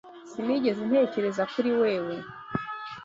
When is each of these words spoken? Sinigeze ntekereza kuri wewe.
Sinigeze 0.31 0.81
ntekereza 0.89 1.43
kuri 1.53 1.71
wewe. 1.79 2.15